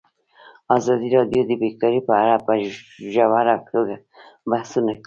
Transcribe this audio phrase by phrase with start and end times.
[0.77, 2.53] ازادي راډیو د بیکاري په اړه په
[3.13, 3.95] ژوره توګه
[4.51, 4.99] بحثونه کړي.